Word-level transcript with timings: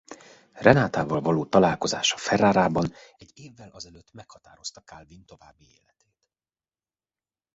Renatával 0.53 1.21
való 1.21 1.45
találkozása 1.45 2.17
Ferrarában 2.17 2.93
egy 3.17 3.31
évvel 3.35 3.69
azelőtt 3.69 4.13
meghatározta 4.13 4.81
Kálvin 4.81 5.25
további 5.25 5.63
életét. 5.65 6.23